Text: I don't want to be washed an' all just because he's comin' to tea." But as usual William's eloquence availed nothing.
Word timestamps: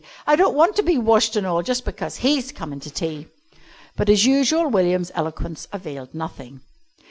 I 0.25 0.35
don't 0.35 0.55
want 0.55 0.75
to 0.77 0.81
be 0.81 0.97
washed 0.97 1.37
an' 1.37 1.45
all 1.45 1.61
just 1.61 1.85
because 1.85 2.15
he's 2.15 2.51
comin' 2.51 2.79
to 2.79 2.89
tea." 2.89 3.27
But 3.95 4.09
as 4.09 4.25
usual 4.25 4.67
William's 4.67 5.11
eloquence 5.13 5.67
availed 5.71 6.15
nothing. 6.15 6.61